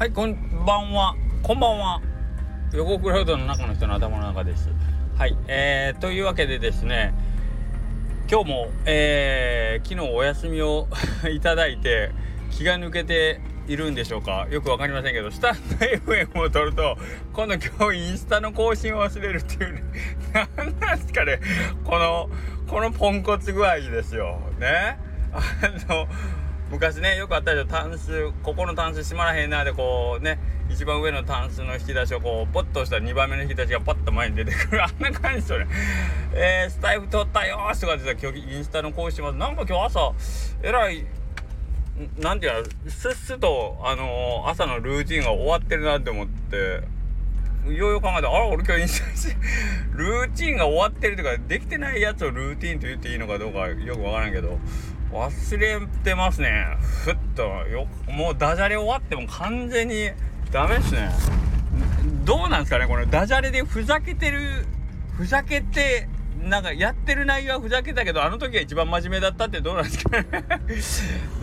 [0.00, 0.34] はいこん
[0.64, 1.14] ばんは。
[1.42, 2.00] こんばんは。
[2.72, 4.70] 横クラウドの中の人の頭の中です。
[5.18, 7.12] はいえー、というわけでですね
[8.26, 10.88] 今日も、えー、昨日お休みを
[11.30, 12.12] いただいて
[12.50, 14.46] 気が抜けているんでしょうか。
[14.50, 16.96] よく分かりませんけどスタンド FM を撮ると
[17.34, 19.82] 今度今日インスタの更新を忘れるっていうね。
[20.56, 21.40] 何 なんですかね。
[21.84, 22.30] この
[22.66, 24.40] このポンコツ具合ですよ。
[24.58, 24.96] ね。
[25.30, 25.42] あ
[25.92, 26.08] の
[26.70, 27.66] 昔ねよくあったでしょ。
[27.66, 30.38] タンスここのタンス閉まらへんなでこうね
[30.70, 34.82] 一番上のタンスの引き出しをこうポッとしたら2番目の引き出しがパッと前に出てくる。
[34.84, 35.66] あんな感じですよね
[36.32, 40.12] えー、スタイフ取ったよーとかって今日インスタの更新ますなんか今日朝
[40.62, 41.04] えらい
[42.18, 47.00] なんていうのすっすとあのー、朝のルーティンが終わってるなって思って。
[47.66, 49.36] ようよう考えてあら俺今日インスタし
[49.92, 54.58] ルーティンが終わってるとかできてないやつをルーティンと言っていいのかどうかよくわからんけど。
[55.12, 56.76] 忘れてますね。
[57.04, 57.42] ふっと。
[57.42, 60.10] よもうダジャレ終わっても完全に
[60.52, 61.10] ダメですね。
[62.24, 64.66] どうなんですかねこれダジャレでふざけてる
[65.16, 66.08] ふざけて
[66.42, 70.26] なんかやってる内容はふざけたけどあの時が一番真面目だったってどうなんですかね。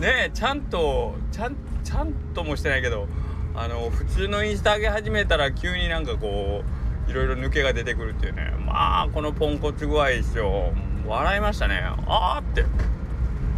[0.00, 3.06] ねちゃんとちゃんちゃんともしてないけど
[3.54, 6.64] あの普通のインスタ上げ始めたら急になんかこ
[7.06, 8.52] ういろいろ抜けが出てくるっていうね。
[8.64, 10.72] まあこのポンコツ具合ですよ。
[11.06, 11.82] 笑いましたね。
[12.06, 12.64] あーって。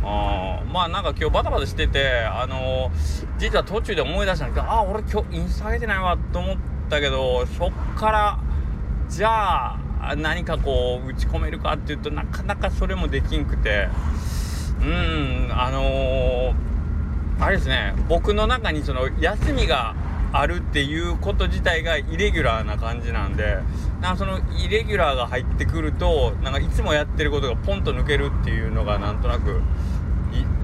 [0.03, 6.57] あまあなんか今日バタバタしててあのー、実は途中で思い出したんだけどあ俺今日インスタ上げてないわと思っ
[6.89, 8.39] たけどそっから
[9.09, 13.89] じゃあ何かこう打ち込めるかっていうとなかなかそれもできんくて
[14.81, 16.55] うんあのー、
[17.41, 19.95] あれですね僕の中にその休みが
[20.33, 23.59] あるっていうこと自体がイレギュラーな感じなんで
[24.01, 29.61] なんかそのイレギュラーが入ってくるとなんかいつもやってることがポンと抜けるっていうのがなんとなく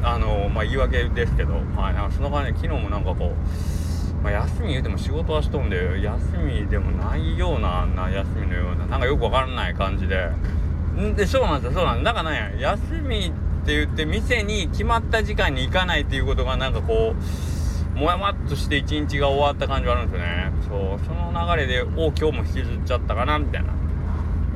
[0.03, 10.31] あのまあ言い訳ですけど、まあ、なんかその場合ね昨日もなんかこう、まあ、休み言うても仕事はしとんで休みでもないようなな休みのようななんかよくわからない感じで。
[10.97, 13.31] んでそうなんですよそうなんですだからね休みっ
[13.67, 17.56] て言って店に決まった時間に行かないっていうことがなんかこう
[17.97, 20.53] もやもっとして一日が終わった感じはあるんですよね。
[20.69, 21.07] そう。
[21.07, 23.73] その流れでお今日も引きずっちゃったかなみたいな。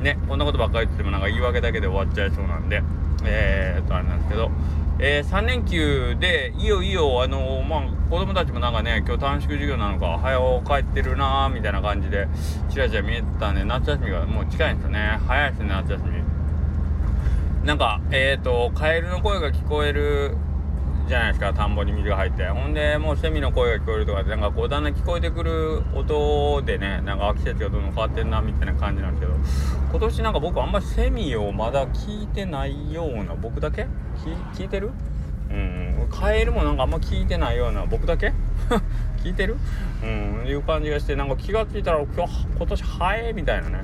[0.03, 0.19] ね。
[0.29, 2.83] こんなことばっかり言ってもなんか言い訳だけで終わっちゃいそうなんで。
[3.25, 4.51] えー、っとあれなんですけど。
[4.99, 12.27] えー、3連休でいいよいいよあのー、まあ子供たちもなんかね今日短縮授業なのか早う帰ってるなーみたいな感じで
[12.69, 15.19] ちらちら見えてたんで夏休みがもう近いんですよね。
[15.25, 17.65] 早いですね夏休み。
[17.65, 20.37] なんかえっ、とカエルの声が聞こえる
[21.11, 22.45] じゃないですか田んぼに水が入って。
[22.47, 29.33] ほんでもうセミの声が聞こえるとかなんかこうだんだん聞こえてくる音でねなんか季節がどんどん変わってんなみたいな感じなんですけど
[29.91, 33.87] 今年なんか僕あんまりセミをまだ聞いてないような僕だけ？
[34.55, 34.91] 聞いてる？
[35.49, 36.07] うん。
[36.09, 38.31] カエルもなんかあんま聞いてないような僕だけ？
[39.21, 39.57] 聞いてる？
[40.01, 40.45] うん。
[40.47, 43.83] いう感じがしてなんか気が付いたら今日今年早いみたいなね。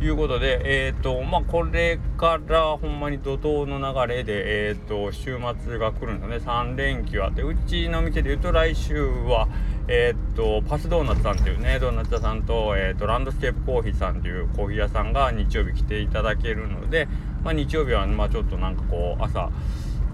[0.00, 6.36] いうことで、えっ、ー、と、まあ、これからほんまに怒涛の流れで、えっ、ー、と、週末が来るんですね。
[6.36, 9.48] 3連休あって、うちの店で言うと来週は、
[9.88, 17.08] えっ、ー、と、パスドーナツさんっていうね、ドーナツ屋さんと、えっ、と、ランドスケープコーヒーさんっていうコーヒー屋さんが日曜日来ていただけるので、
[17.42, 19.50] まあ、日曜日は、まあ、ちょっとなんかこう、朝、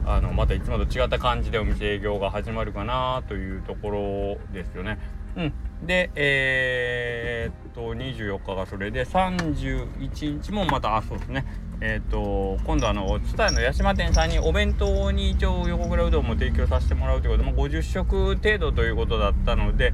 [0.06, 4.98] あのまたいつもと違った感じでお店営業が始まるかなというところですよね。
[5.36, 5.52] うん、
[5.86, 11.44] で、えー、っと24日がそれで31日もまたあそうですね。
[11.80, 19.92] えー、っと今度あの蔦屋の八島店さんにお弁当に一応横倉うどんも提供させてもらうということで、まあ、50食程度ということだったので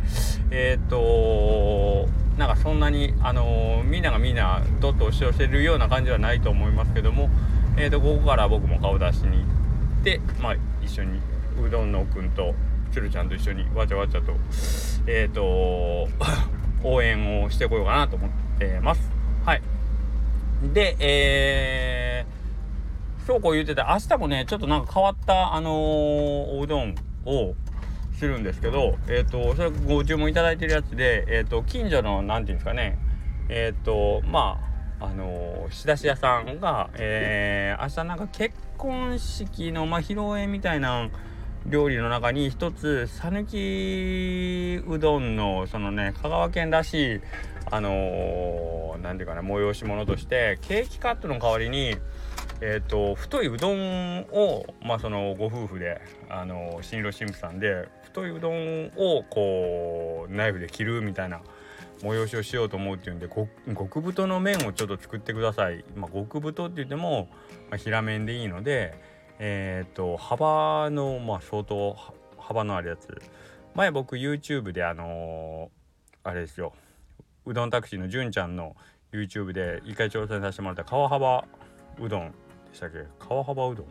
[0.51, 2.09] えー、っと
[2.39, 7.29] なんかそんなにあのみんながみんなどっと押し寄せるような感じはないと思いますけども
[7.77, 9.45] えっとここから僕も顔出しに行
[10.01, 11.21] ってまあ一緒に
[11.61, 12.55] うどんのくんと
[12.91, 14.33] つるちゃんと一緒にわちゃわちゃと
[15.07, 16.09] えっ、ー、と
[16.83, 19.11] 応援をしてこようかなと思ってます。
[19.45, 19.63] はい。
[20.73, 26.95] で、えー、そうこう言ってて、明日もね、ちょっとなんか変わった、あのー、おうどん
[27.25, 27.55] を
[28.15, 32.99] するんですけど、えっ、ー、と、それご注文いただいてるやつで、えっ、ー、と、近所の、なんていうんですかね、
[33.49, 34.71] えっ、と、まあ、
[35.03, 41.09] あの仕出し屋さんが、えー、明日なんか結婚式の、まあ、披露宴みたいな
[41.67, 47.21] 料理の中に一つ讃岐うどんのそのね香川県らしい
[47.71, 51.97] あの何、ー、ていうかな催し物としてケーキカットの代わりに
[52.63, 61.41] え、ー、と太いうどんをまあそのご夫婦であの、新郎新婦さんで太いうどんをこうナイフで切るみたいな
[62.03, 65.85] 催しをしようと思うっていうんで極太の麺をちょっと作ってください。
[65.97, 67.29] まあ、極太って言っても、
[67.71, 68.95] まあ、平麺でいいので
[69.43, 71.97] えっ、ー、と幅のまあ相当
[72.39, 73.09] 幅のあるやつ。
[73.75, 76.75] 前僕 YouTube であのー、あれですよ。
[77.47, 78.77] うどんタクシーの純ちゃんの
[79.13, 81.45] YouTube で一回挑戦させてもらった川幅
[81.99, 82.35] うどんで
[82.75, 83.07] したっけ？
[83.19, 83.87] 川幅うどん？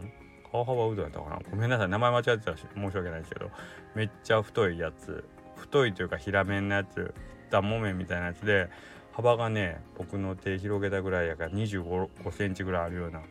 [0.51, 1.39] 川幅うどんやったかな？
[1.49, 3.49] ごめんなさい名前間違ってたし申し訳ないですけど。
[3.95, 5.23] めっちゃ太いやつ。
[5.55, 7.15] 太いというか平麺のやつ。
[7.49, 8.69] ダモ麺みたいなやつで
[9.13, 13.21] 幅がね僕の手広げたぐらいやから2 5センチぐらいあるような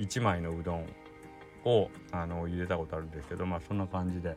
[0.00, 0.86] 1枚のうどん。
[1.64, 4.36] をあの茹でたことあるんですけどまあそんな感じで。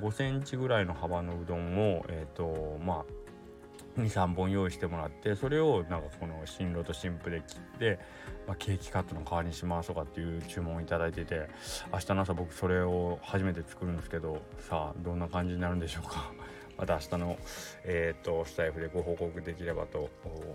[0.00, 7.98] 5センチぐらいの幅のうどんをえっ、ー、とまあ23本用意してもらってそれをなんかこの新郎と新婦で切って、
[8.46, 11.48] まあ、ケーキカットの代わりにしますとかっていう注文を頂いてて
[11.92, 16.32] 明日の朝僕それを初めて作るんですけどさあどんな感じになるんでしょうか。
[16.78, 17.36] また明日の、
[17.84, 20.08] えーと、スタイフでご報告できればと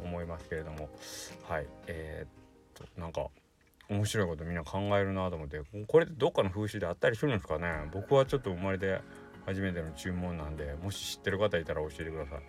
[0.04, 0.90] 思いますけれども。
[1.48, 3.28] はいえー、っとなんか
[3.90, 7.90] 面白いことみんな考えるなと思ってこれどっかの風習であったりするんですかね？
[7.94, 9.00] 僕はちょっと生まれて
[9.46, 12.40] 初めての注文なんでもし知ってる方いたら教えてください。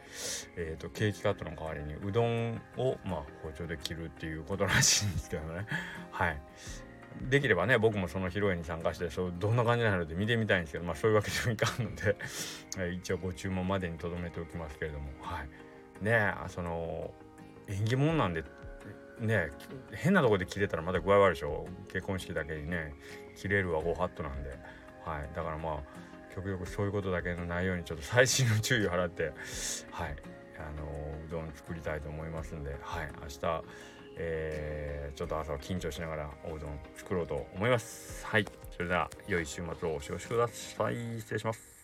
[0.57, 5.67] えっ、ー、とケーキカットの代わりにうどんをまあ包丁で切るっていうことらしいんですけどね。
[6.11, 6.41] はい。
[7.23, 12.17] できればね僕もその披露宴に参加してそうどんな感じなので見てみたいんですけどまあそういうわけでもいかんので
[12.93, 15.11] 一応ご注文までに留めておきますけれども。
[15.21, 16.05] はい。
[16.05, 17.13] ねその
[17.69, 18.45] 縁起物なんで
[19.21, 19.51] ね
[19.93, 21.67] 変なとこで切れたらまた具合悪いでしょ。
[21.89, 22.95] 結婚式だけにね
[23.37, 24.51] 切れるはご法度なんで。
[25.05, 25.29] はい。
[25.35, 25.79] だからまあ
[26.35, 29.33] 極力そういうことだけのないようにちょっと細心の注意を払って
[29.91, 30.17] はい。
[30.59, 30.87] あの
[31.27, 33.11] うどん作りたいと思いますんではい。
[33.23, 33.65] 明日
[34.19, 38.25] えー、ちょっと朝は緊張しながらおうどん作ろうと思います。
[38.27, 38.47] はい。
[38.71, 41.21] それでは良い週末をお過ごしください。
[41.21, 41.76] 失礼します。